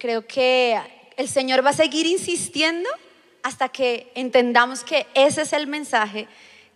[0.00, 0.80] creo que
[1.16, 2.88] el Señor va a seguir insistiendo
[3.42, 6.26] hasta que entendamos que ese es el mensaje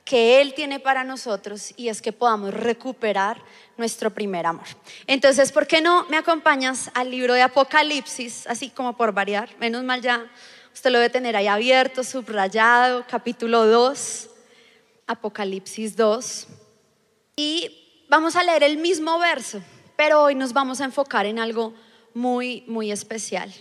[0.04, 3.42] que Él tiene para nosotros y es que podamos recuperar
[3.78, 4.66] nuestro primer amor.
[5.06, 9.48] Entonces, ¿por qué no me acompañas al libro de Apocalipsis, así como por variar?
[9.58, 10.30] Menos mal ya,
[10.74, 14.28] usted lo debe tener ahí abierto, subrayado, capítulo 2,
[15.06, 16.46] Apocalipsis 2.
[17.36, 19.62] Y vamos a leer el mismo verso,
[19.96, 21.72] pero hoy nos vamos a enfocar en algo
[22.14, 23.52] muy, muy especial.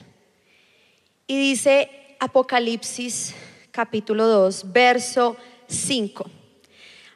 [1.27, 3.35] Y dice Apocalipsis
[3.71, 5.35] capítulo 2, verso
[5.67, 6.29] 5.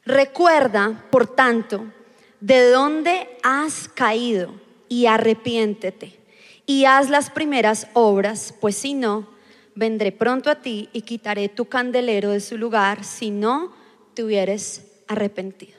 [0.06, 1.92] Recuerda, por tanto,
[2.40, 4.54] de dónde has caído
[4.90, 6.20] y arrepiéntete
[6.66, 9.28] y haz las primeras obras, pues si no,
[9.76, 13.74] vendré pronto a ti y quitaré tu candelero de su lugar si no
[14.14, 15.78] te hubieres arrepentido.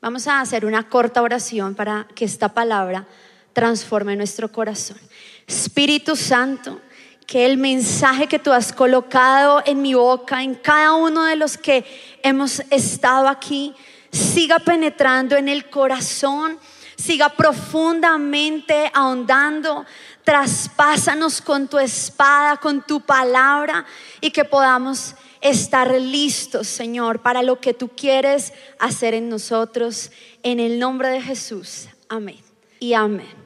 [0.00, 3.06] Vamos a hacer una corta oración para que esta palabra
[3.52, 4.98] transforme nuestro corazón.
[5.46, 6.80] Espíritu Santo,
[7.26, 11.56] que el mensaje que tú has colocado en mi boca, en cada uno de los
[11.56, 11.84] que
[12.22, 13.74] hemos estado aquí,
[14.12, 16.58] siga penetrando en el corazón,
[16.96, 19.84] siga profundamente ahondando.
[20.24, 23.86] Traspásanos con tu espada, con tu palabra
[24.20, 30.10] y que podamos estar listos, Señor, para lo que tú quieres hacer en nosotros.
[30.42, 31.88] En el nombre de Jesús.
[32.08, 32.40] Amén.
[32.78, 33.39] Y amén.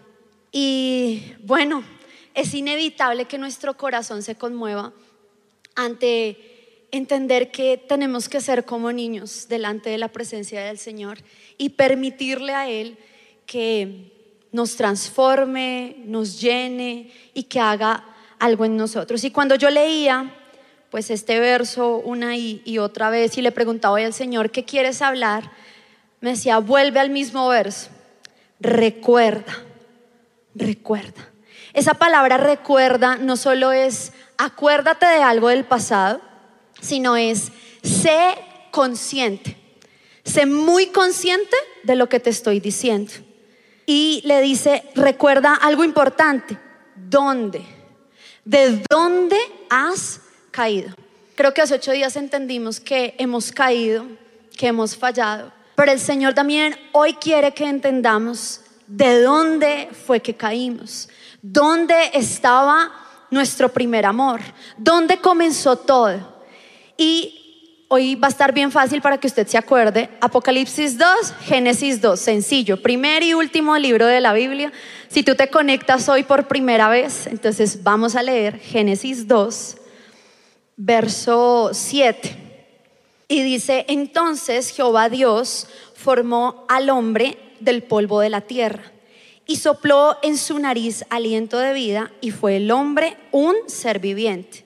[0.56, 1.82] Y bueno,
[2.32, 4.92] es inevitable que nuestro corazón se conmueva
[5.74, 11.18] ante entender que tenemos que ser como niños delante de la presencia del Señor
[11.58, 12.96] y permitirle a Él
[13.46, 14.12] que
[14.52, 18.04] nos transforme, nos llene y que haga
[18.38, 19.24] algo en nosotros.
[19.24, 20.32] Y cuando yo leía
[20.88, 25.50] pues este verso una y, otra vez y le preguntaba al Señor, ¿qué quieres hablar?
[26.20, 27.90] Me decía, vuelve al mismo verso,
[28.60, 29.64] recuerda,
[30.54, 31.30] recuerda.
[31.72, 36.20] Esa palabra recuerda no solo es acuérdate de algo del pasado,
[36.80, 37.50] sino es
[37.82, 38.36] sé
[38.70, 39.56] consciente.
[40.24, 43.12] Sé muy consciente de lo que te estoy diciendo.
[43.86, 46.58] Y le dice, recuerda algo importante,
[46.96, 47.62] ¿dónde?
[48.44, 50.94] ¿De dónde has caído?
[51.34, 54.06] Creo que hace ocho días entendimos que hemos caído,
[54.56, 60.34] que hemos fallado, pero el Señor también hoy quiere que entendamos de dónde fue que
[60.34, 61.08] caímos,
[61.46, 62.90] ¿Dónde estaba
[63.30, 64.40] nuestro primer amor?
[64.78, 66.42] ¿Dónde comenzó todo?
[66.96, 70.08] Y hoy va a estar bien fácil para que usted se acuerde.
[70.22, 71.06] Apocalipsis 2,
[71.42, 72.80] Génesis 2, sencillo.
[72.80, 74.72] Primer y último libro de la Biblia.
[75.08, 79.76] Si tú te conectas hoy por primera vez, entonces vamos a leer Génesis 2,
[80.78, 82.38] verso 7.
[83.28, 88.92] Y dice, entonces Jehová Dios formó al hombre del polvo de la tierra
[89.46, 94.64] y sopló en su nariz aliento de vida y fue el hombre un ser viviente.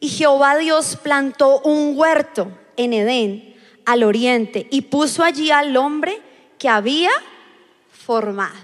[0.00, 6.20] Y Jehová Dios plantó un huerto en Edén al oriente y puso allí al hombre
[6.58, 7.10] que había
[7.90, 8.56] formado.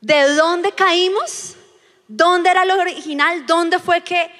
[0.00, 1.54] ¿De dónde caímos?
[2.08, 3.46] ¿Dónde era lo original?
[3.46, 4.30] ¿Dónde fue que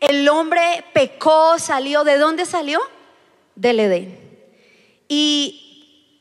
[0.00, 2.04] el hombre pecó, salió?
[2.04, 2.80] ¿De dónde salió?
[3.54, 4.18] Del Edén.
[5.08, 5.65] Y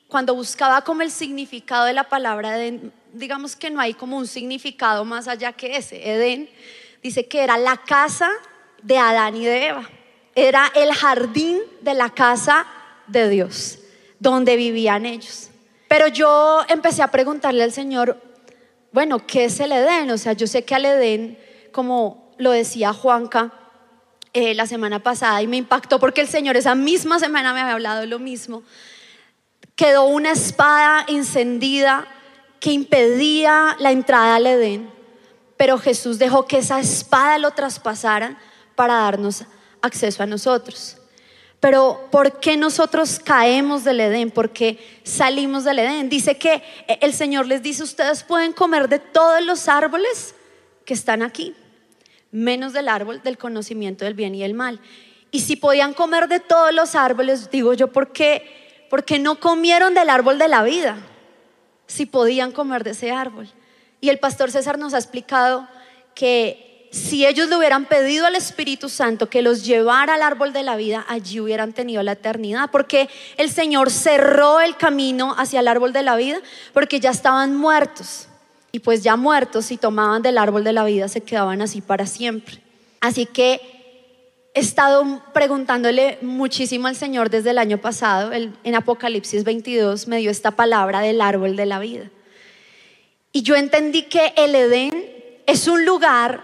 [0.08, 4.28] cuando buscaba como el significado de la palabra Edén, digamos que no hay como un
[4.28, 6.10] significado más allá que ese.
[6.10, 6.50] Edén
[7.02, 8.30] dice que era la casa
[8.82, 9.90] de Adán y de Eva.
[10.36, 12.66] Era el jardín de la casa
[13.08, 13.80] de Dios,
[14.20, 15.50] donde vivían ellos.
[15.88, 18.22] Pero yo empecé a preguntarle al Señor,
[18.92, 20.10] bueno, ¿qué es el Edén?
[20.12, 21.38] O sea, yo sé que al Edén,
[21.72, 23.54] como lo decía Juanca
[24.34, 27.74] eh, la semana pasada, y me impactó porque el Señor esa misma semana me había
[27.74, 28.64] hablado lo mismo,
[29.76, 32.08] quedó una espada encendida
[32.60, 34.90] que impedía la entrada al Edén,
[35.58, 38.40] pero Jesús dejó que esa espada lo traspasara
[38.76, 39.44] para darnos
[39.82, 40.98] acceso a nosotros.
[41.60, 44.30] Pero ¿por qué nosotros caemos del Edén?
[44.30, 46.10] ¿Por qué salimos del Edén?
[46.10, 46.62] Dice que
[47.02, 50.36] el Señor les dice, ustedes pueden comer de todos los árboles
[50.86, 51.56] que están aquí,
[52.32, 54.80] menos del árbol del conocimiento del bien y el mal.
[55.32, 58.65] Y si podían comer de todos los árboles, digo yo, ¿por qué?
[58.96, 60.96] Porque no comieron del árbol de la vida
[61.86, 63.50] si podían comer de ese árbol.
[64.00, 65.68] Y el pastor César nos ha explicado
[66.14, 70.64] que si ellos le hubieran pedido al Espíritu Santo que los llevara al árbol de
[70.64, 75.68] la vida, allí hubieran tenido la eternidad, porque el Señor cerró el camino hacia el
[75.68, 76.40] árbol de la vida,
[76.72, 78.30] porque ya estaban muertos.
[78.72, 82.06] Y pues ya muertos, si tomaban del árbol de la vida, se quedaban así para
[82.06, 82.62] siempre.
[83.02, 83.75] Así que
[84.56, 88.32] he estado preguntándole muchísimo al Señor desde el año pasado.
[88.32, 92.10] en Apocalipsis 22 me dio esta palabra del árbol de la vida.
[93.34, 96.42] Y yo entendí que el Edén es un lugar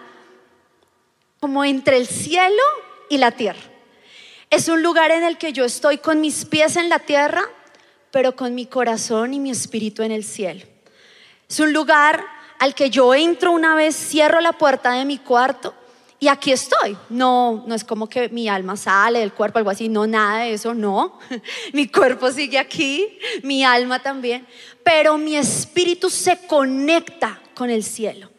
[1.39, 2.61] como entre el cielo
[3.09, 3.61] y la tierra.
[4.49, 7.43] Es un lugar en el que yo estoy con mis pies en la tierra,
[8.11, 10.65] pero con mi corazón y mi espíritu en el cielo.
[11.47, 12.25] Es un lugar
[12.59, 15.73] al que yo entro una vez, cierro la puerta de mi cuarto
[16.23, 16.95] y aquí estoy.
[17.09, 20.53] No, no es como que mi alma sale del cuerpo, algo así, no, nada de
[20.53, 21.19] eso, no.
[21.73, 24.45] mi cuerpo sigue aquí, mi alma también,
[24.83, 28.29] pero mi espíritu se conecta con el cielo.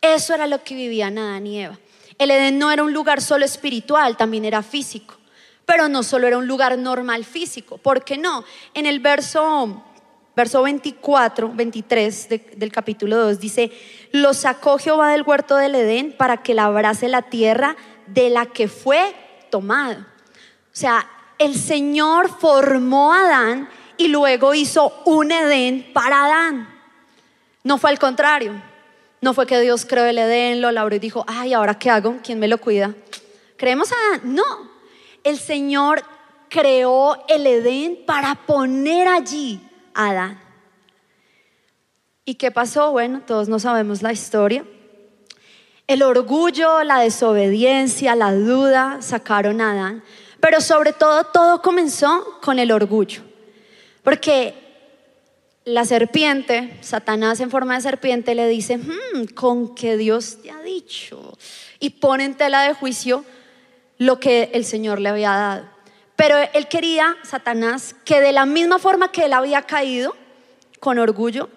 [0.00, 1.78] Eso era lo que vivían Adán y Eva.
[2.16, 5.14] El Edén no era un lugar solo espiritual, también era físico.
[5.66, 7.76] Pero no solo era un lugar normal físico.
[7.76, 8.42] ¿Por qué no?
[8.72, 9.84] En el verso,
[10.38, 13.72] verso 24, 23 del capítulo 2 dice,
[14.12, 17.76] lo sacó Jehová del huerto del Edén para que labrase la tierra
[18.06, 19.16] de la que fue
[19.50, 19.98] tomado.
[19.98, 26.68] O sea, el Señor formó a Adán y luego hizo un Edén para Adán.
[27.64, 28.62] No fue al contrario.
[29.20, 32.18] No fue que Dios creó el Edén, lo labró y dijo, ay, ¿ahora qué hago?
[32.22, 32.94] ¿Quién me lo cuida?
[33.56, 34.34] ¿Creemos a Adán?
[34.36, 34.70] No.
[35.24, 36.04] El Señor
[36.48, 39.67] creó el Edén para poner allí
[40.06, 40.40] Adán.
[42.24, 42.92] ¿Y qué pasó?
[42.92, 44.64] Bueno, todos no sabemos la historia.
[45.88, 50.04] El orgullo, la desobediencia, la duda sacaron a Adán.
[50.38, 53.22] Pero sobre todo, todo comenzó con el orgullo.
[54.04, 54.54] Porque
[55.64, 60.60] la serpiente, Satanás en forma de serpiente, le dice, hmm, con que Dios te ha
[60.62, 61.36] dicho.
[61.80, 63.24] Y pone en tela de juicio
[63.96, 65.77] lo que el Señor le había dado.
[66.18, 70.16] Pero él quería, Satanás, que de la misma forma que él había caído,
[70.80, 71.48] con orgullo,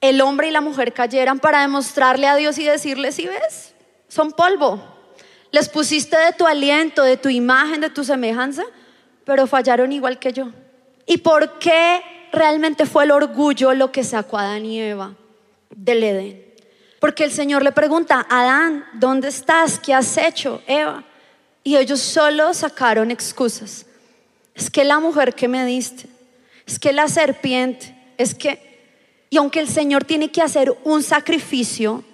[0.00, 3.76] el hombre y la mujer cayeran para demostrarle a Dios y decirle, si ves,
[4.08, 4.82] son polvo.
[5.52, 8.64] Les pusiste de tu aliento, de tu imagen, de tu semejanza,
[9.24, 10.48] pero fallaron igual que yo.
[11.06, 15.14] ¿Y por qué realmente fue el orgullo lo que sacó a Adán y Eva
[15.70, 16.44] del Edén?
[16.98, 19.78] Porque el Señor le pregunta, Adán, ¿dónde estás?
[19.78, 21.04] ¿Qué has hecho, Eva?
[21.62, 23.84] Y ellos solo sacaron excusas.
[24.58, 26.06] Es que la mujer que me diste,
[26.66, 28.68] es que la serpiente, es que
[29.30, 32.04] y aunque el Señor tiene que hacer un sacrificio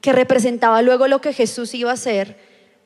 [0.00, 2.38] que representaba luego lo que Jesús iba a hacer,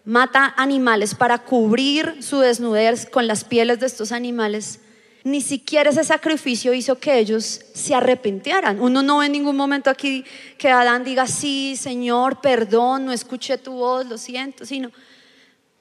[0.04, 4.80] mata animales para cubrir su desnudez con las pieles de estos animales,
[5.24, 8.80] ni siquiera ese sacrificio hizo que ellos se arrepintieran.
[8.80, 10.24] Uno no ve en ningún momento aquí
[10.58, 14.90] que Adán diga, sí, Señor, perdón, no escuché tu voz, lo siento, sino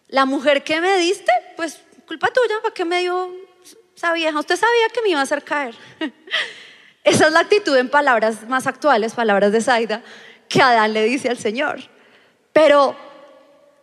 [0.10, 1.80] la mujer que me diste, pues
[2.12, 3.34] culpa tuya, ¿para qué me dio
[3.96, 4.38] esa vieja?
[4.38, 5.74] Usted sabía que me iba a hacer caer.
[7.06, 10.04] Esa es la actitud en palabras más actuales, palabras de Zaida,
[10.50, 11.80] que Adán le dice al Señor.
[12.52, 12.98] Pero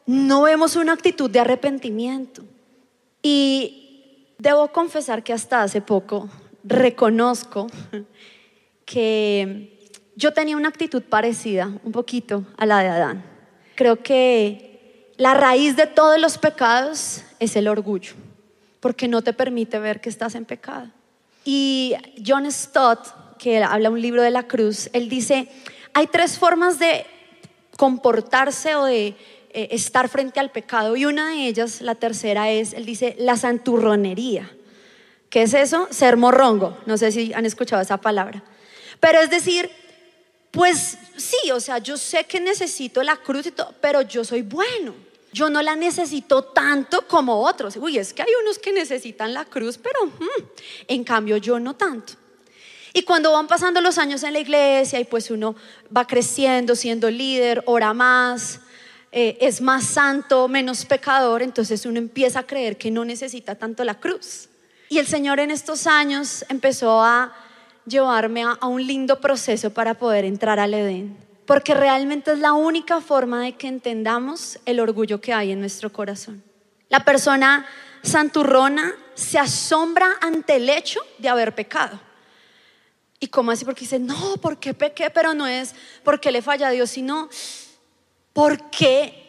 [0.05, 2.45] no vemos una actitud de arrepentimiento.
[3.23, 6.29] Y debo confesar que hasta hace poco
[6.65, 7.67] reconozco
[8.85, 13.25] que yo tenía una actitud parecida un poquito a la de Adán.
[13.75, 18.13] Creo que la raíz de todos los pecados es el orgullo,
[18.81, 20.91] porque no te permite ver que estás en pecado.
[21.45, 21.95] Y
[22.27, 25.49] John Stott, que habla un libro de la cruz, él dice,
[25.95, 27.07] hay tres formas de
[27.77, 29.17] comportarse o de
[29.51, 33.37] eh, estar frente al pecado y una de ellas, la tercera es, él dice, la
[33.37, 34.51] santurronería.
[35.31, 35.89] ¿Qué es eso?
[35.91, 36.77] Ser morrongo.
[36.87, 38.43] No sé si han escuchado esa palabra.
[39.01, 39.71] Pero es decir,
[40.51, 44.43] pues sí, o sea, yo sé que necesito la cruz y todo, pero yo soy
[44.43, 44.95] bueno.
[45.39, 47.77] Yo no la necesito tanto como otros.
[47.77, 50.45] Uy, es que hay unos que necesitan la cruz, pero mm,
[50.89, 52.15] en cambio yo no tanto.
[52.93, 55.55] Y cuando van pasando los años en la iglesia y pues uno
[55.97, 58.59] va creciendo, siendo líder, ora más,
[59.13, 63.85] eh, es más santo, menos pecador, entonces uno empieza a creer que no necesita tanto
[63.85, 64.49] la cruz.
[64.89, 67.33] Y el Señor en estos años empezó a
[67.87, 73.01] llevarme a un lindo proceso para poder entrar al Edén porque realmente es la única
[73.01, 76.45] forma de que entendamos el orgullo que hay en nuestro corazón.
[76.91, 77.67] La persona
[78.03, 81.99] santurrona se asombra ante el hecho de haber pecado.
[83.19, 83.65] ¿Y cómo así?
[83.65, 85.09] Porque dice, no, ¿por qué pequé?
[85.09, 85.75] Pero no es
[86.05, 87.31] porque le falla a Dios, sino
[88.35, 89.25] porque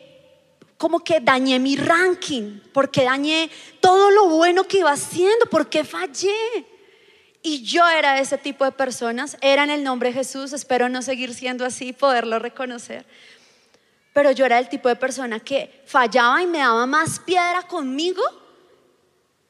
[0.78, 3.50] como que dañé mi ranking, porque dañé
[3.80, 6.66] todo lo bueno que iba haciendo, porque fallé.
[7.50, 11.02] Y yo era ese tipo de personas, era en el nombre de Jesús, espero no
[11.02, 13.08] seguir siendo así, poderlo reconocer.
[14.14, 18.22] Pero yo era el tipo de persona que fallaba y me daba más piedra conmigo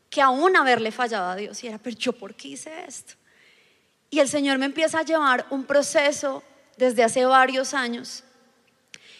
[0.10, 1.62] que aún haberle fallado a Dios.
[1.62, 3.16] Y era, pero yo, ¿por qué hice esto?
[4.10, 6.42] Y el Señor me empieza a llevar un proceso
[6.78, 8.24] desde hace varios años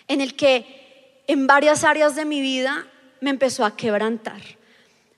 [0.08, 2.88] en el que en varias áreas de mi vida
[3.20, 4.42] me empezó a quebrantar.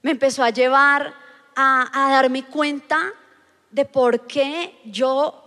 [0.01, 1.13] Me empezó a llevar
[1.55, 3.13] a, a darme cuenta
[3.71, 5.37] de por qué yo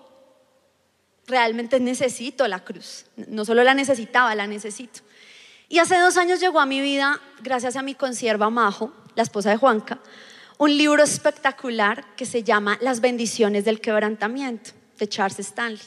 [1.26, 3.06] realmente necesito la cruz.
[3.16, 5.00] No solo la necesitaba, la necesito.
[5.68, 9.50] Y hace dos años llegó a mi vida, gracias a mi consierva Majo, la esposa
[9.50, 9.98] de Juanca,
[10.58, 15.80] un libro espectacular que se llama Las bendiciones del quebrantamiento, de Charles Stanley.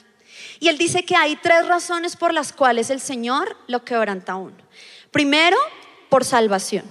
[0.60, 4.38] Y él dice que hay tres razones por las cuales el Señor lo quebranta a
[4.38, 4.58] uno.
[5.12, 5.58] Primero,
[6.10, 6.86] por salvación.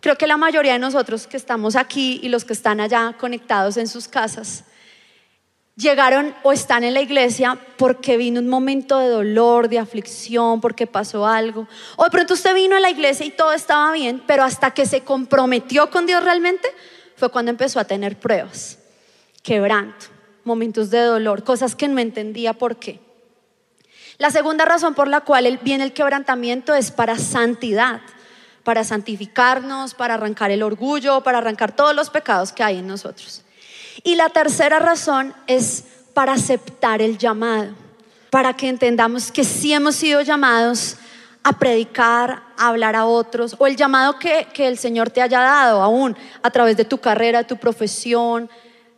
[0.00, 3.76] Creo que la mayoría de nosotros que estamos aquí y los que están allá conectados
[3.76, 4.64] en sus casas,
[5.76, 10.86] llegaron o están en la iglesia porque vino un momento de dolor, de aflicción, porque
[10.86, 11.66] pasó algo.
[11.96, 14.86] O de pronto usted vino a la iglesia y todo estaba bien, pero hasta que
[14.86, 16.68] se comprometió con Dios realmente
[17.16, 18.78] fue cuando empezó a tener pruebas,
[19.42, 20.06] quebranto,
[20.44, 23.00] momentos de dolor, cosas que no entendía por qué.
[24.18, 28.00] La segunda razón por la cual viene el quebrantamiento es para santidad,
[28.62, 33.43] para santificarnos, para arrancar el orgullo, para arrancar todos los pecados que hay en nosotros.
[34.02, 35.84] Y la tercera razón es
[36.14, 37.74] para aceptar el llamado,
[38.30, 40.96] para que entendamos que sí hemos sido llamados
[41.42, 45.82] a predicar, a hablar a otros, o el llamado que, el Señor te haya dado
[45.82, 48.48] aún a través de tu carrera, tu profesión,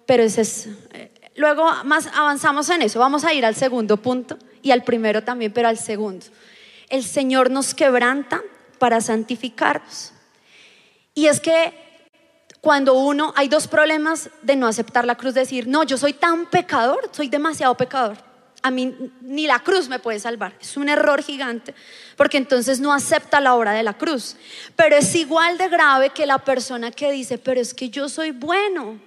[0.07, 0.69] pero ese es...
[0.93, 5.25] Eh, luego más avanzamos en eso, vamos a ir al segundo punto y al primero
[5.25, 6.25] también, pero al segundo.
[6.88, 8.43] El Señor nos quebranta
[8.79, 10.12] para santificarnos.
[11.15, 11.86] Y es que
[12.61, 16.47] cuando uno, hay dos problemas de no aceptar la cruz, decir, no, yo soy tan
[16.47, 18.17] pecador, soy demasiado pecador.
[18.63, 20.55] A mí ni la cruz me puede salvar.
[20.61, 21.75] Es un error gigante,
[22.17, 24.37] porque entonces no acepta la obra de la cruz.
[24.75, 28.33] Pero es igual de grave que la persona que dice, pero es que yo soy
[28.33, 28.99] bueno,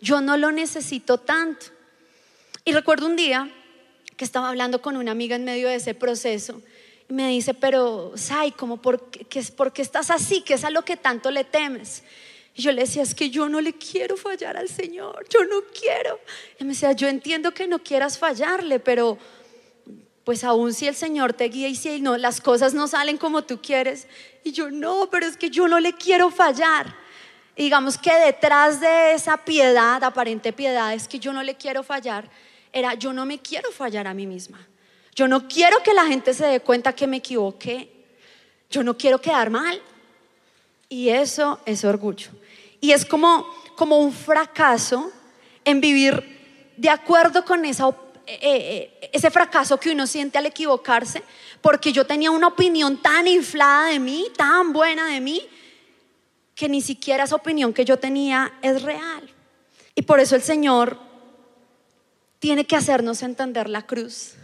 [0.00, 1.66] yo no lo necesito tanto.
[2.64, 3.50] Y recuerdo un día
[4.16, 6.60] que estaba hablando con una amiga en medio de ese proceso
[7.08, 10.42] y me dice, pero, Sai, ¿cómo por qué, ¿por qué estás así?
[10.42, 12.02] ¿Qué es a lo que tanto le temes?
[12.58, 15.60] Y yo le decía, es que yo no le quiero fallar al Señor, yo no
[15.72, 16.18] quiero.
[16.58, 19.16] Y me decía, yo entiendo que no quieras fallarle, pero
[20.24, 23.44] pues aún si el Señor te guía y si no, las cosas no salen como
[23.44, 24.08] tú quieres.
[24.42, 26.96] Y yo no, pero es que yo no le quiero fallar.
[27.54, 31.84] Y digamos que detrás de esa piedad, aparente piedad, es que yo no le quiero
[31.84, 32.28] fallar,
[32.72, 34.58] era yo no me quiero fallar a mí misma.
[35.14, 37.88] Yo no quiero que la gente se dé cuenta que me equivoqué.
[38.68, 39.80] Yo no quiero quedar mal.
[40.88, 42.30] Y eso es orgullo.
[42.80, 45.10] Y es como, como un fracaso
[45.64, 47.88] en vivir de acuerdo con esa,
[48.26, 51.22] eh, eh, ese fracaso que uno siente al equivocarse,
[51.60, 55.42] porque yo tenía una opinión tan inflada de mí, tan buena de mí,
[56.54, 59.28] que ni siquiera esa opinión que yo tenía es real.
[59.94, 60.98] Y por eso el Señor
[62.38, 64.34] tiene que hacernos entender la cruz.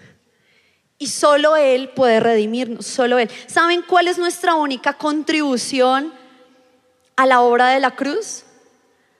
[0.98, 3.30] Y solo Él puede redimirnos, solo Él.
[3.46, 6.12] ¿Saben cuál es nuestra única contribución
[7.16, 8.44] a la obra de la cruz?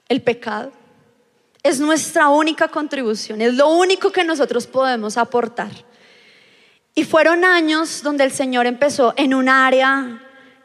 [0.09, 0.73] El pecado.
[1.63, 5.71] Es nuestra única contribución, es lo único que nosotros podemos aportar.
[6.95, 10.23] Y fueron años donde el Señor empezó en un área,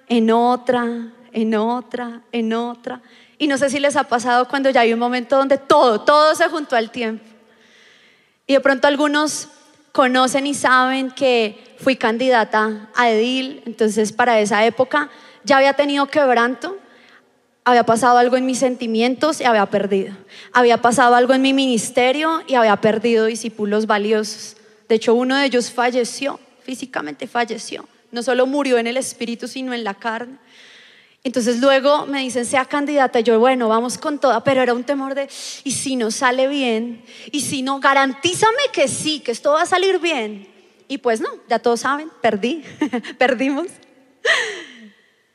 [0.07, 3.01] en otra, en otra, en otra.
[3.37, 6.35] Y no sé si les ha pasado cuando ya hay un momento donde todo, todo
[6.35, 7.23] se juntó al tiempo.
[8.45, 9.47] Y de pronto algunos
[9.91, 15.09] conocen y saben que fui candidata a Edil, entonces para esa época
[15.43, 16.77] ya había tenido quebranto,
[17.69, 20.15] había pasado algo en mis sentimientos y había perdido.
[20.53, 24.57] Había pasado algo en mi ministerio y había perdido discípulos valiosos.
[24.87, 27.87] De hecho, uno de ellos falleció, físicamente falleció.
[28.11, 30.37] No solo murió en el espíritu, sino en la carne.
[31.23, 33.19] Entonces luego me dicen, sea candidata.
[33.19, 35.29] Yo, bueno, vamos con toda, pero era un temor de,
[35.63, 37.03] ¿y si no sale bien?
[37.31, 37.79] ¿Y si no?
[37.79, 40.47] Garantízame que sí, que esto va a salir bien.
[40.87, 42.63] Y pues no, ya todos saben, perdí,
[43.19, 43.67] perdimos.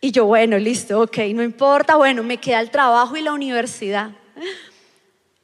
[0.05, 4.11] Y yo, bueno, listo, ok, no importa, bueno, me queda el trabajo y la universidad.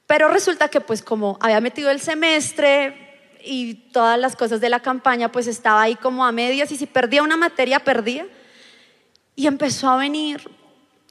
[0.07, 4.81] Pero resulta que pues como había metido el semestre y todas las cosas de la
[4.81, 8.27] campaña, pues estaba ahí como a medias y si perdía una materia, perdía.
[9.35, 10.43] Y empezó a venir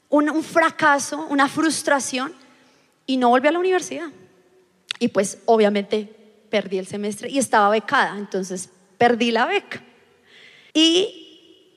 [0.09, 2.31] un, un fracaso, una frustración
[3.07, 4.11] y no volví a la universidad.
[4.99, 6.07] Y pues obviamente
[6.51, 9.81] perdí el semestre y estaba becada, entonces perdí la beca.
[10.71, 11.28] Y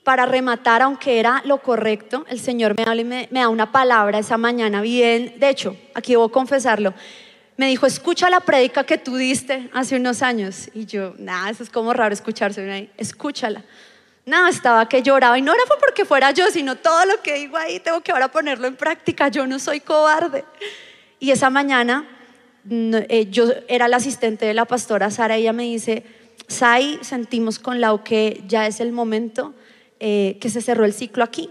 [0.03, 4.81] para rematar, aunque era lo correcto, el Señor me, me, da una palabra esa mañana
[4.81, 6.93] bien, de hecho, aquí debo confesarlo,
[7.55, 10.69] me dijo, escucha la prédica que tú diste hace unos años.
[10.73, 13.63] Y yo, nada, eso es como raro escucharse escúchala.
[14.25, 17.57] Nada, estaba que lloraba y no era porque fuera yo, sino todo lo que digo
[17.57, 20.45] ahí tengo que ahora ponerlo en práctica, yo no soy cobarde.
[21.19, 22.07] Y esa mañana
[22.69, 26.05] eh, yo era la asistente de la pastora Sara y ella me dice,
[26.47, 29.53] Sai, sentimos con Lau que ya es el momento
[29.99, 31.49] eh, que se cerró el ciclo aquí.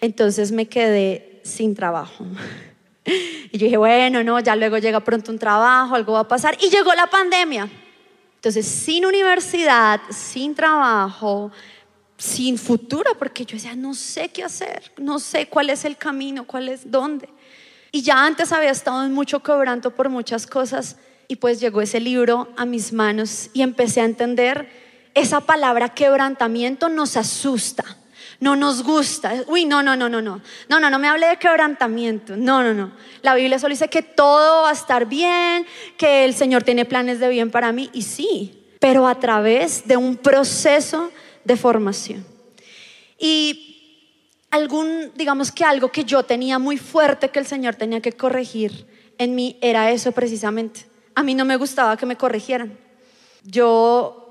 [0.00, 2.26] Entonces me quedé sin trabajo.
[3.52, 6.58] Y yo dije, bueno, no, ya luego llega pronto un trabajo, algo va a pasar.
[6.60, 7.70] Y llegó la pandemia.
[8.34, 11.52] Entonces, sin universidad, sin trabajo,
[12.18, 16.46] sin futuro, porque yo decía, no sé qué hacer, no sé cuál es el camino,
[16.46, 17.28] cuál es dónde.
[17.92, 20.96] Y ya antes había estado en mucho quebranto por muchas cosas
[21.28, 24.68] y pues llegó ese libro a mis manos y empecé a entender
[25.16, 27.84] esa palabra quebrantamiento nos asusta,
[28.38, 29.32] no nos gusta.
[29.46, 30.42] Uy, no, no, no, no, no.
[30.68, 32.36] No, no, no me hable de quebrantamiento.
[32.36, 32.92] No, no, no.
[33.22, 37.18] La Biblia solo dice que todo va a estar bien, que el Señor tiene planes
[37.18, 41.10] de bien para mí y sí, pero a través de un proceso
[41.44, 42.26] de formación.
[43.18, 44.04] Y
[44.50, 48.86] algún, digamos que algo que yo tenía muy fuerte que el Señor tenía que corregir
[49.16, 50.84] en mí era eso precisamente.
[51.14, 52.78] A mí no me gustaba que me corrigieran.
[53.44, 54.25] Yo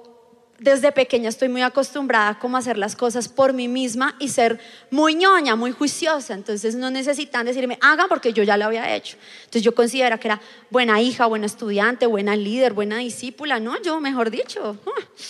[0.60, 4.60] desde pequeña estoy muy acostumbrada a hacer las cosas por mí misma y ser
[4.90, 6.34] muy ñoña, muy juiciosa.
[6.34, 9.18] Entonces no necesitan decirme, hagan porque yo ya lo había hecho.
[9.40, 13.60] Entonces yo considero que era buena hija, buena estudiante, buena líder, buena discípula.
[13.60, 14.78] No, yo, mejor dicho.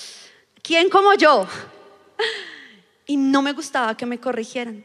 [0.61, 1.47] ¿Quién como yo?
[3.07, 4.83] Y no me gustaba que me corrigieran.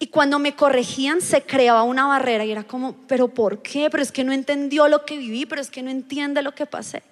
[0.00, 3.88] Y cuando me corregían se creaba una barrera y era como, pero ¿por qué?
[3.90, 6.66] Pero es que no entendió lo que viví, pero es que no entiende lo que
[6.66, 7.04] pasé.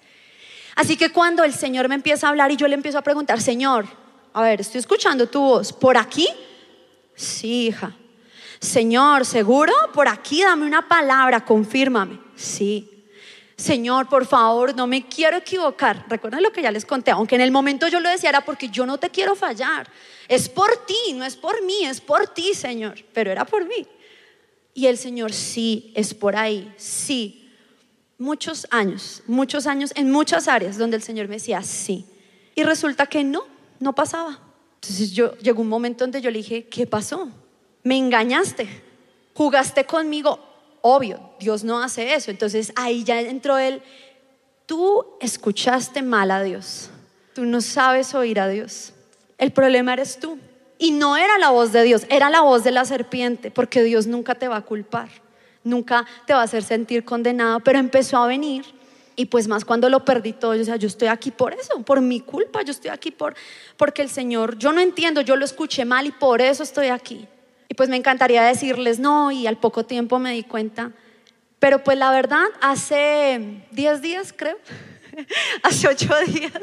[0.75, 3.41] Así que cuando el Señor me empieza a hablar y yo le empiezo a preguntar,
[3.41, 3.85] Señor,
[4.33, 6.27] a ver, estoy escuchando tu voz, ¿por aquí?
[7.15, 7.95] Sí, hija.
[8.59, 9.73] Señor, ¿seguro?
[9.93, 12.19] Por aquí dame una palabra, confírmame.
[12.35, 12.89] Sí.
[13.55, 16.05] Señor, por favor, no me quiero equivocar.
[16.09, 18.69] Recuerden lo que ya les conté, aunque en el momento yo lo decía era porque
[18.69, 19.87] yo no te quiero fallar.
[20.27, 22.95] Es por ti, no es por mí, es por ti, Señor.
[23.13, 23.85] Pero era por mí.
[24.73, 27.42] Y el Señor, sí, es por ahí, sí.
[28.23, 32.05] Muchos años, muchos años en muchas áreas donde el Señor me decía, sí.
[32.55, 33.43] Y resulta que no,
[33.81, 34.39] no pasaba.
[34.75, 37.27] Entonces yo llegó un momento donde yo le dije, ¿qué pasó?
[37.83, 38.65] Me engañaste,
[39.33, 40.39] jugaste conmigo,
[40.79, 42.31] obvio, Dios no hace eso.
[42.31, 43.81] Entonces ahí ya entró él,
[44.67, 46.91] tú escuchaste mal a Dios,
[47.35, 48.93] tú no sabes oír a Dios.
[49.37, 50.39] El problema eres tú.
[50.79, 54.07] Y no era la voz de Dios, era la voz de la serpiente, porque Dios
[54.07, 55.09] nunca te va a culpar,
[55.63, 58.65] nunca te va a hacer sentir condenado, pero empezó a venir.
[59.15, 62.01] Y pues más cuando lo perdí todo, yo, sea, yo estoy aquí por eso, por
[62.01, 63.35] mi culpa, yo estoy aquí por,
[63.77, 67.27] porque el Señor, yo no entiendo, yo lo escuché mal y por eso estoy aquí.
[67.69, 70.91] Y pues me encantaría decirles no y al poco tiempo me di cuenta.
[71.59, 74.57] Pero pues la verdad, hace 10 días creo,
[75.63, 76.61] hace 8 días,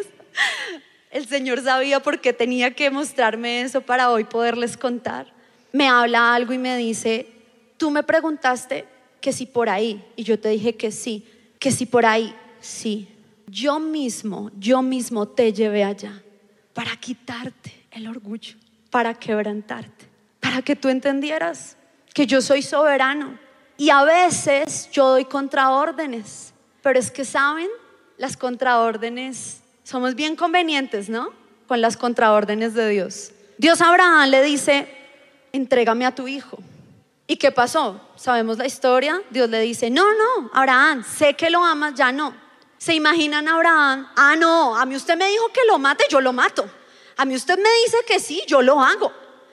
[1.11, 5.33] el Señor sabía por qué tenía que mostrarme eso para hoy poderles contar.
[5.73, 7.29] Me habla algo y me dice,
[7.81, 8.85] tú me preguntaste
[9.21, 11.27] que si por ahí, y yo te dije que sí,
[11.59, 13.09] que si por ahí, sí.
[13.47, 16.23] Yo mismo, yo mismo te llevé allá
[16.75, 18.55] para quitarte el orgullo,
[18.91, 21.77] para quebrantarte para que tú entendieras
[22.13, 23.39] que yo soy soberano.
[23.77, 27.69] Y a veces yo doy contraórdenes, pero es que saben,
[28.19, 31.31] las contraórdenes somos bien convenientes, ¿no?
[31.67, 33.31] Con las contraórdenes de Dios.
[33.59, 34.89] Dios a Abraham le dice,
[35.53, 36.59] entrégame a tu hijo.
[37.31, 38.01] ¿Y qué pasó?
[38.17, 39.23] Sabemos la historia.
[39.31, 42.35] Dios le dice, no, no, Abraham, sé que lo amas, ya no.
[42.77, 44.11] ¿Se imaginan a Abraham?
[44.17, 46.69] Ah, no, a mí usted me dijo que lo mate, yo lo mato.
[47.17, 49.13] A mí usted me dice que sí, yo lo hago.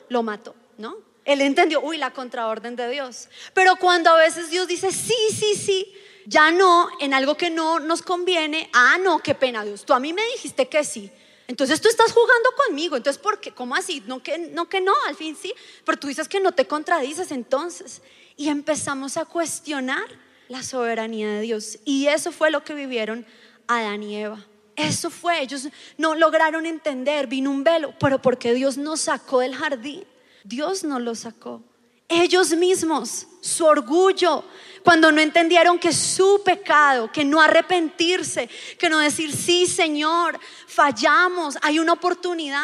[0.10, 0.56] Lo mato.
[0.80, 0.98] ¿no?
[1.24, 3.30] Él entendió, uy, la contraorden de Dios.
[3.54, 7.80] Pero cuando a veces Dios dice, sí, sí, sí, ya no, en algo que no
[7.80, 11.12] nos conviene, ah, no, qué pena Dios, tú a mí me dijiste que sí.
[11.48, 13.52] Entonces tú estás jugando conmigo, entonces ¿por qué?
[13.54, 14.04] ¿Cómo así?
[14.06, 14.38] No que
[14.82, 15.54] no, al fin sí,
[15.86, 18.02] pero tú dices que no te contradices entonces.
[18.36, 20.06] Y empezamos a cuestionar
[20.50, 21.80] la soberanía de Dios.
[21.86, 23.26] Y eso fue lo que vivieron
[23.68, 24.46] Adán y Eva.
[24.76, 29.56] Eso fue, ellos no lograron entender, vino un velo, pero porque Dios nos sacó del
[29.56, 30.06] jardín.
[30.44, 31.64] Dios no lo sacó.
[32.10, 34.44] Ellos mismos, su orgullo,
[34.88, 38.48] cuando no entendieron que su pecado, que no arrepentirse,
[38.80, 42.64] que no decir, sí Señor, fallamos, hay una oportunidad,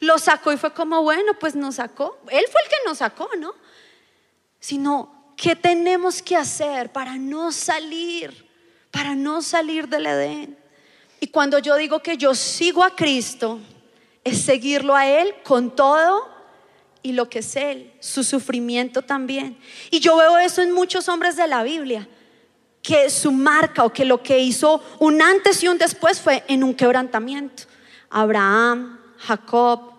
[0.00, 2.18] lo sacó y fue como, bueno, pues nos sacó.
[2.28, 3.54] Él fue el que nos sacó, ¿no?
[4.58, 8.50] Sino, ¿qué tenemos que hacer para no salir,
[8.90, 10.58] para no salir del Edén?
[11.20, 13.60] Y cuando yo digo que yo sigo a Cristo,
[14.24, 16.39] es seguirlo a Él con todo
[17.02, 19.56] y lo que es Él, su sufrimiento también.
[19.90, 22.08] Y yo veo eso en muchos hombres de la Biblia,
[22.82, 26.64] que su marca o que lo que hizo un antes y un después fue en
[26.64, 27.64] un quebrantamiento.
[28.08, 29.92] Abraham, Jacob.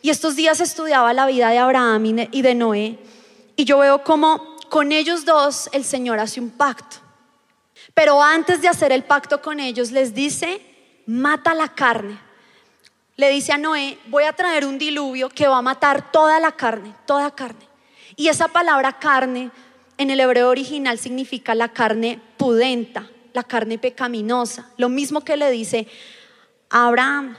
[0.00, 2.98] Y estos días estudiaba la vida de Abraham y de Noé.
[3.56, 6.96] Y yo veo como con ellos dos el Señor hace un pacto.
[7.94, 10.60] Pero antes de hacer el pacto con ellos les dice,
[11.06, 12.18] mata la carne
[13.16, 16.52] le dice a Noé, voy a traer un diluvio que va a matar toda la
[16.52, 17.68] carne, toda carne.
[18.16, 19.50] Y esa palabra carne
[19.98, 24.70] en el hebreo original significa la carne pudenta, la carne pecaminosa.
[24.76, 25.86] Lo mismo que le dice
[26.70, 27.36] Abraham,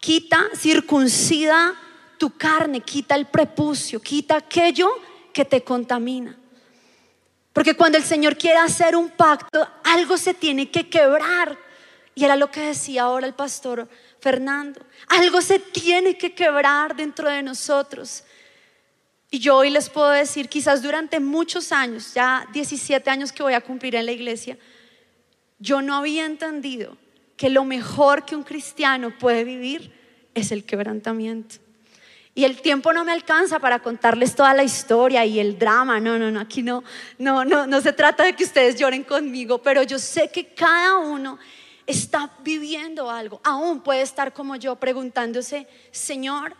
[0.00, 1.74] quita, circuncida
[2.18, 4.88] tu carne, quita el prepucio, quita aquello
[5.32, 6.36] que te contamina.
[7.52, 11.56] Porque cuando el Señor quiere hacer un pacto, algo se tiene que quebrar.
[12.14, 13.88] Y era lo que decía ahora el pastor
[14.24, 14.80] Fernando.
[15.08, 18.24] Algo se tiene que quebrar dentro de nosotros.
[19.30, 23.52] Y yo hoy les puedo decir, quizás durante muchos años, ya 17 años que voy
[23.52, 24.56] a cumplir en la iglesia,
[25.58, 26.96] yo no había entendido
[27.36, 29.92] que lo mejor que un cristiano puede vivir
[30.32, 31.56] es el quebrantamiento.
[32.34, 36.00] Y el tiempo no me alcanza para contarles toda la historia y el drama.
[36.00, 36.82] No, no, no, aquí no,
[37.18, 40.96] no, no, no se trata de que ustedes lloren conmigo, pero yo sé que cada
[40.96, 41.38] uno
[41.86, 43.40] está viviendo algo.
[43.44, 46.56] Aún puede estar como yo preguntándose, Señor,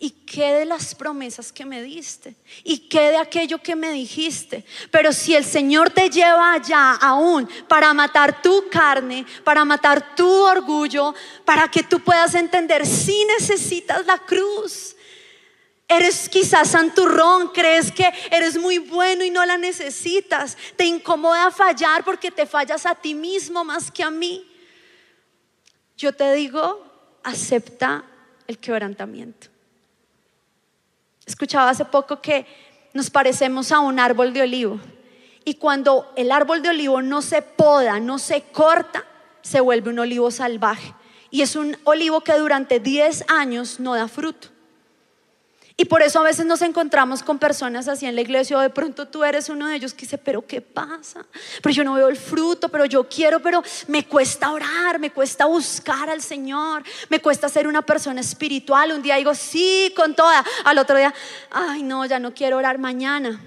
[0.00, 2.36] ¿Y qué de las promesas que me diste?
[2.62, 4.64] ¿Y qué de aquello que me dijiste?
[4.92, 10.28] Pero si el Señor te lleva allá aún para matar tu carne, para matar tu
[10.28, 14.94] orgullo, para que tú puedas entender si necesitas la cruz.
[15.90, 20.56] Eres quizás santurrón, crees que eres muy bueno y no la necesitas.
[20.76, 24.46] Te incomoda fallar porque te fallas a ti mismo más que a mí.
[25.96, 26.84] Yo te digo,
[27.24, 28.04] acepta
[28.46, 29.48] el quebrantamiento.
[31.24, 32.46] Escuchaba hace poco que
[32.92, 34.78] nos parecemos a un árbol de olivo.
[35.44, 39.06] Y cuando el árbol de olivo no se poda, no se corta,
[39.40, 40.94] se vuelve un olivo salvaje.
[41.30, 44.48] Y es un olivo que durante 10 años no da fruto.
[45.80, 48.68] Y por eso a veces nos encontramos con personas así en la iglesia o de
[48.68, 51.24] pronto tú eres uno de ellos que dice, pero ¿qué pasa?
[51.62, 55.46] Pero yo no veo el fruto, pero yo quiero, pero me cuesta orar, me cuesta
[55.46, 58.90] buscar al Señor, me cuesta ser una persona espiritual.
[58.90, 60.44] Un día digo, sí, con toda.
[60.64, 61.14] Al otro día,
[61.52, 63.40] ay no, ya no quiero orar mañana.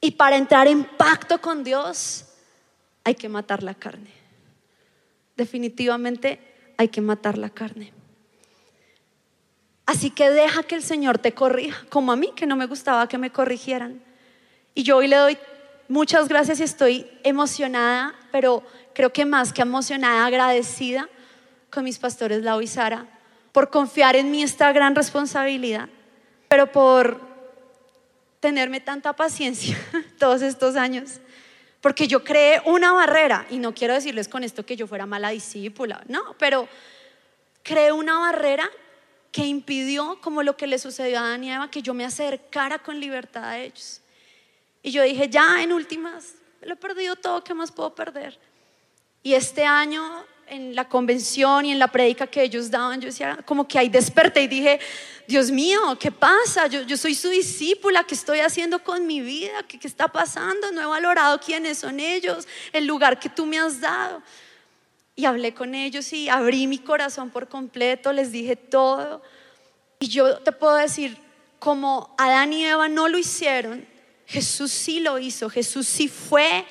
[0.00, 2.24] Y para entrar en pacto con Dios
[3.04, 4.12] hay que matar la carne.
[5.36, 7.99] Definitivamente hay que matar la carne.
[9.90, 13.08] Así que deja que el Señor te corrija, como a mí, que no me gustaba
[13.08, 14.00] que me corrigieran.
[14.72, 15.38] Y yo hoy le doy
[15.88, 18.62] muchas gracias y estoy emocionada, pero
[18.94, 21.08] creo que más que emocionada, agradecida
[21.70, 23.04] con mis pastores Lau y Sara
[23.50, 25.88] por confiar en mí esta gran responsabilidad,
[26.46, 27.20] pero por
[28.38, 29.76] tenerme tanta paciencia
[30.20, 31.18] todos estos años.
[31.80, 35.30] Porque yo creé una barrera, y no quiero decirles con esto que yo fuera mala
[35.30, 36.68] discípula, no, pero
[37.64, 38.70] creé una barrera
[39.32, 42.78] que impidió, como lo que le sucedió a Adán y Eva, que yo me acercara
[42.78, 44.00] con libertad a ellos.
[44.82, 48.38] Y yo dije, ya en últimas, lo he perdido todo, ¿qué más puedo perder?
[49.22, 53.38] Y este año, en la convención y en la prédica que ellos daban, yo decía,
[53.44, 54.80] como que ahí desperté y dije,
[55.28, 56.66] Dios mío, ¿qué pasa?
[56.66, 59.62] Yo, yo soy su discípula, ¿qué estoy haciendo con mi vida?
[59.68, 60.72] ¿Qué, ¿Qué está pasando?
[60.72, 64.22] No he valorado quiénes son ellos, el lugar que tú me has dado
[65.20, 69.22] y hablé con ellos y abrí mi corazón por completo, les dije todo.
[69.98, 71.18] Y yo te puedo decir,
[71.58, 73.86] como Adán y Eva no lo hicieron,
[74.24, 76.64] Jesús sí lo hizo, Jesús sí fue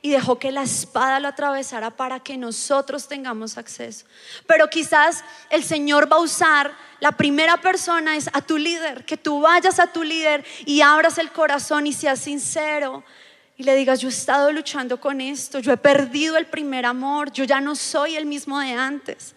[0.00, 4.06] y dejó que la espada lo atravesara para que nosotros tengamos acceso.
[4.46, 9.16] Pero quizás el Señor va a usar, la primera persona es a tu líder, que
[9.16, 13.02] tú vayas a tu líder y abras el corazón y seas sincero
[13.58, 17.32] y le digas, yo he estado luchando con esto, yo he perdido el primer amor,
[17.32, 19.34] yo ya no soy el mismo de antes.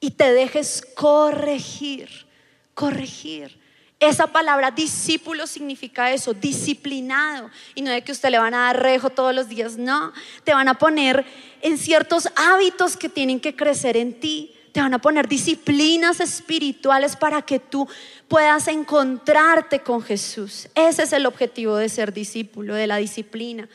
[0.00, 2.26] Y te dejes corregir,
[2.74, 3.56] corregir.
[4.00, 7.50] Esa palabra discípulo significa eso, disciplinado.
[7.76, 10.12] Y no es que usted le van a dar rejo todos los días, no.
[10.42, 11.24] Te van a poner
[11.60, 14.56] en ciertos hábitos que tienen que crecer en ti.
[14.72, 17.86] Te van a poner disciplinas espirituales para que tú
[18.26, 20.68] puedas encontrarte con Jesús.
[20.74, 23.68] Ese es el objetivo de ser discípulo, de la disciplina.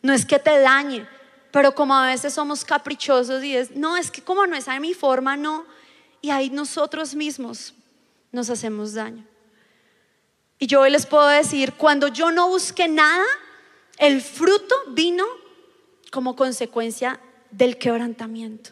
[0.00, 1.06] No es que te dañe,
[1.50, 4.80] pero como a veces somos caprichosos y es, no, es que como no es a
[4.80, 5.66] mi forma, no.
[6.22, 7.74] Y ahí nosotros mismos
[8.32, 9.24] nos hacemos daño.
[10.58, 13.24] Y yo hoy les puedo decir, cuando yo no busqué nada,
[13.98, 15.24] el fruto vino
[16.10, 18.70] como consecuencia del quebrantamiento.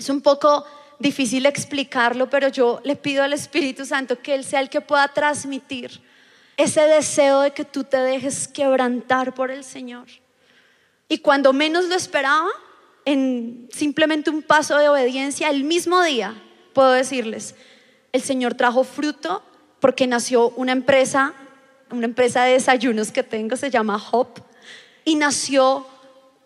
[0.00, 0.64] Es un poco
[0.98, 5.06] difícil explicarlo, pero yo le pido al Espíritu Santo que Él sea el que pueda
[5.08, 6.00] transmitir
[6.56, 10.06] ese deseo de que tú te dejes quebrantar por el Señor.
[11.06, 12.48] Y cuando menos lo esperaba,
[13.04, 16.34] en simplemente un paso de obediencia, el mismo día,
[16.72, 17.54] puedo decirles,
[18.12, 19.42] el Señor trajo fruto
[19.80, 21.34] porque nació una empresa,
[21.90, 24.40] una empresa de desayunos que tengo, se llama Hop,
[25.04, 25.86] y nació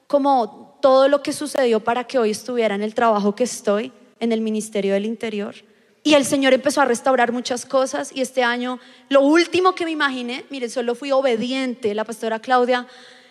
[0.09, 4.33] como todo lo que sucedió para que hoy estuviera en el trabajo que estoy, en
[4.33, 5.55] el Ministerio del Interior.
[6.03, 9.93] Y el Señor empezó a restaurar muchas cosas y este año lo último que me
[9.93, 11.95] imaginé, miren, solo fui obediente.
[11.95, 12.87] La pastora Claudia,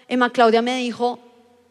[0.08, 1.20] Emma Claudia me dijo,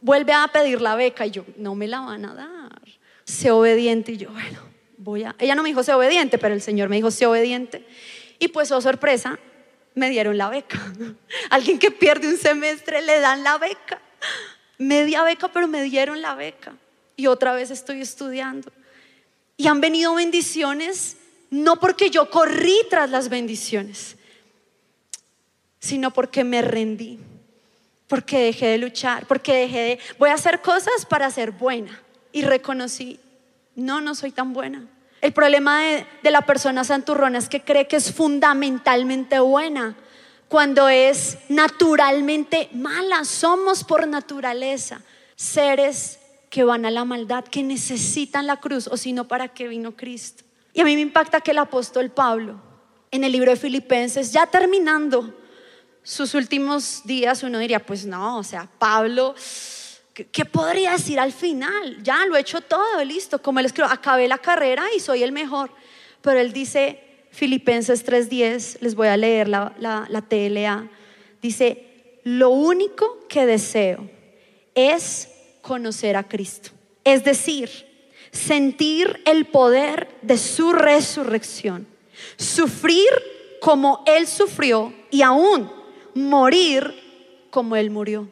[0.01, 2.81] vuelve a pedir la beca y yo, no me la van a dar.
[3.25, 4.61] Sé obediente y yo, bueno,
[4.99, 5.35] voy a...
[5.41, 7.85] Ella no me dijo sé obediente, pero el Señor me dijo sé obediente.
[8.39, 9.37] Y pues, oh sorpresa,
[9.97, 10.79] me dieron la beca.
[11.51, 14.01] Alguien que pierde un semestre le dan la beca.
[14.79, 16.75] Media beca, pero me dieron la beca.
[17.17, 18.73] Y otra vez estoy estudiando.
[19.57, 21.17] Y han venido bendiciones,
[21.51, 24.17] no porque yo corrí tras las bendiciones,
[25.79, 27.19] sino porque me rendí,
[28.09, 32.01] porque dejé de luchar, porque dejé de, voy a hacer cosas para ser buena.
[32.33, 33.21] Y reconocí,
[33.77, 34.87] no, no soy tan buena.
[35.21, 39.97] El problema de, de la persona santurrona es que cree que es fundamentalmente buena
[40.53, 43.25] cuando es naturalmente mala.
[43.25, 45.01] Somos por naturaleza
[45.35, 46.19] seres
[46.51, 49.97] que van a la maldad, que necesitan la cruz, o si no, ¿para qué vino
[49.97, 50.45] Cristo?
[50.75, 52.61] Y a mí me impacta que el apóstol Pablo,
[53.11, 55.35] en el libro de Filipenses, ya terminando
[56.03, 59.35] sus últimos días, uno diría, pues no, o sea, Pablo,
[60.13, 62.03] ¿qué, podría decir al final?
[62.03, 65.33] Ya lo he hecho todo, listo, como él escribió, acabé la carrera y soy el
[65.33, 65.71] mejor.
[66.21, 70.89] Pero él dice, Filipenses 3:10, les voy a leer la, la, la TLA,
[71.41, 74.09] dice, lo único que deseo
[74.75, 75.29] es
[75.63, 76.71] conocer a Cristo.
[77.05, 77.71] Es decir,
[78.31, 81.87] sentir el poder de su resurrección,
[82.37, 83.09] sufrir
[83.61, 85.73] como Él sufrió y aún
[86.15, 86.95] morir
[87.51, 88.29] como Él murió.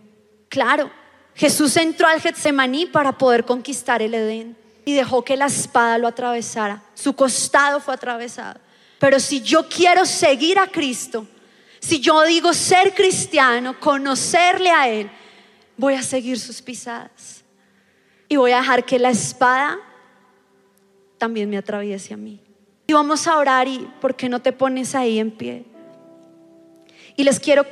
[0.48, 0.90] Claro,
[1.34, 6.06] Jesús entró al Getsemaní para poder conquistar el Edén y dejó que la espada lo
[6.06, 6.82] atravesara.
[6.94, 8.60] Su costado fue atravesado.
[9.00, 11.26] Pero si yo quiero seguir a Cristo,
[11.80, 15.10] si yo digo ser cristiano, conocerle a Él,
[15.78, 17.42] voy a seguir sus pisadas.
[18.28, 19.78] Y voy a dejar que la espada
[21.16, 22.40] también me atraviese a mí.
[22.86, 25.64] Y vamos a orar y ¿por qué no te pones ahí en pie?
[27.16, 27.64] Y les quiero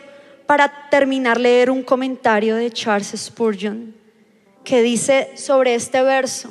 [0.47, 3.95] para terminar leer un comentario de Charles Spurgeon
[4.65, 6.51] que dice sobre este verso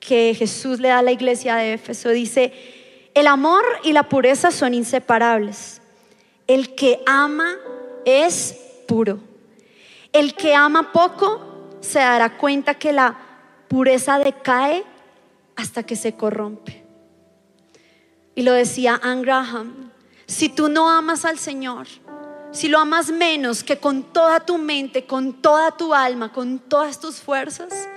[0.00, 2.08] que Jesús le da a la iglesia de Éfeso.
[2.08, 2.52] Dice,
[3.14, 5.80] el amor y la pureza son inseparables.
[6.46, 7.56] El que ama
[8.04, 9.20] es puro.
[10.12, 13.18] El que ama poco se dará cuenta que la
[13.68, 14.84] pureza decae
[15.56, 16.84] hasta que se corrompe.
[18.34, 19.90] Y lo decía Anne Graham,
[20.26, 21.86] si tú no amas al Señor,
[22.52, 27.00] si lo amas menos que con toda tu mente, con toda tu alma, con todas
[27.00, 27.88] tus fuerzas,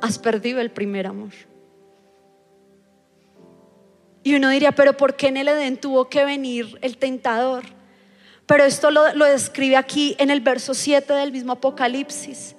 [0.00, 1.32] has perdido el primer amor.
[4.28, 7.64] Y uno diría, pero ¿por qué en el Edén tuvo que venir el tentador?
[8.44, 12.54] Pero esto lo, describe aquí en el verso 7 del mismo Apocalipsis.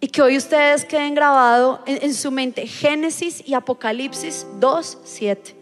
[0.00, 5.56] Y que hoy ustedes queden grabados en, en su mente Génesis y Apocalipsis 2, 7.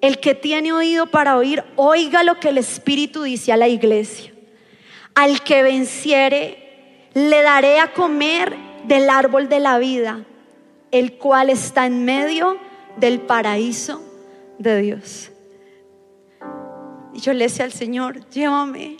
[0.00, 4.32] El que tiene oído para oír, oiga lo que el Espíritu dice a la iglesia.
[5.14, 8.52] Al que venciere, le daré a comer
[8.88, 10.24] del árbol de la vida,
[10.94, 12.56] el cual está en medio
[12.96, 14.00] del paraíso
[14.60, 15.32] de Dios.
[17.12, 18.98] Y yo le decía al Señor, llévame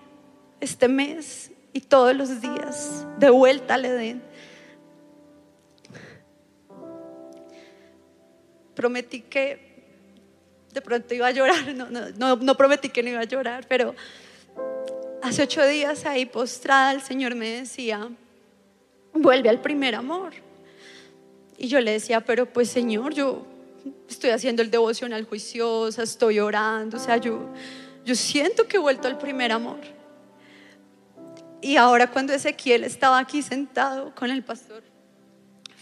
[0.60, 4.22] este mes y todos los días de vuelta al Edén.
[8.74, 9.74] Prometí que
[10.72, 13.94] de pronto iba a llorar, no, no, no, prometí que no iba a llorar, pero
[15.22, 18.10] hace ocho días ahí postrada el Señor me decía,
[19.12, 20.32] vuelve al primer amor.
[21.56, 23.46] Y yo le decía, pero pues Señor, yo
[24.08, 27.48] estoy haciendo el devocional juiciosa, estoy orando, o sea, yo,
[28.04, 29.78] yo siento que he vuelto al primer amor.
[31.60, 34.82] Y ahora cuando Ezequiel estaba aquí sentado con el pastor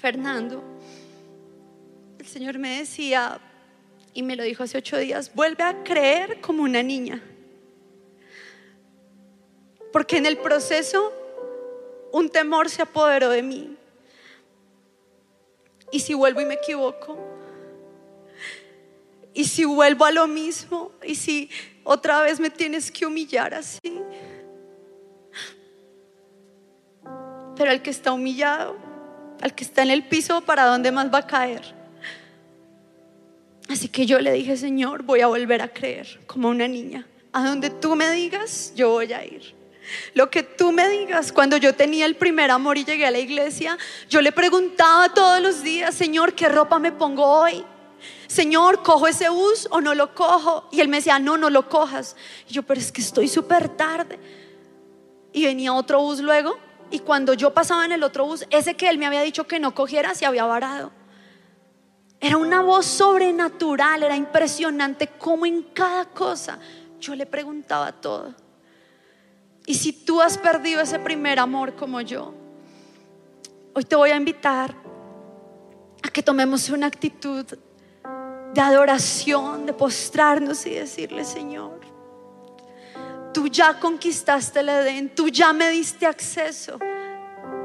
[0.00, 0.62] Fernando,
[2.18, 3.40] el Señor me decía,
[4.14, 7.22] y me lo dijo hace ocho días, vuelve a creer como una niña.
[9.92, 11.12] Porque en el proceso
[12.12, 13.76] un temor se apoderó de mí.
[15.92, 17.16] Y si vuelvo y me equivoco,
[19.34, 21.48] y si vuelvo a lo mismo, y si
[21.84, 24.00] otra vez me tienes que humillar así.
[27.56, 28.76] Pero al que está humillado,
[29.40, 31.74] al que está en el piso, ¿para dónde más va a caer?
[33.68, 37.06] Así que yo le dije, Señor, voy a volver a creer como una niña.
[37.32, 39.54] A donde tú me digas, yo voy a ir.
[40.14, 43.18] Lo que tú me digas, cuando yo tenía el primer amor y llegué a la
[43.18, 43.78] iglesia,
[44.08, 47.64] yo le preguntaba todos los días, Señor, ¿qué ropa me pongo hoy?
[48.26, 50.68] Señor, ¿cojo ese bus o no lo cojo?
[50.72, 52.16] Y él me decía, no, no lo cojas.
[52.48, 54.18] Y yo, pero es que estoy súper tarde.
[55.32, 56.58] Y venía otro bus luego.
[56.90, 59.60] Y cuando yo pasaba en el otro bus, ese que él me había dicho que
[59.60, 60.92] no cogiera se había varado.
[62.20, 66.58] Era una voz sobrenatural, era impresionante como en cada cosa
[67.00, 68.32] yo le preguntaba todo.
[69.66, 72.34] Y si tú has perdido ese primer amor como yo,
[73.74, 74.74] hoy te voy a invitar
[76.02, 77.46] a que tomemos una actitud
[78.52, 81.80] de adoración, de postrarnos y decirle, Señor,
[83.32, 86.78] tú ya conquistaste el Edén, tú ya me diste acceso,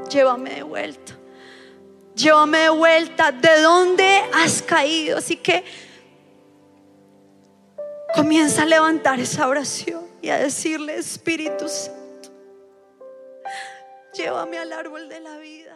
[0.08, 1.14] llévame de vuelta.
[2.14, 5.18] Llévame de vuelta de dónde has caído.
[5.18, 5.64] Así que
[8.12, 12.30] comienza a levantar esa oración y a decirle, Espíritu Santo,
[14.14, 15.67] llévame al árbol de la vida.